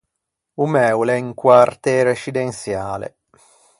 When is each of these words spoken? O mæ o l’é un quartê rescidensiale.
O 0.63 0.65
mæ 0.73 0.87
o 0.99 1.01
l’é 1.07 1.17
un 1.25 1.29
quartê 1.41 1.95
rescidensiale. 2.11 3.07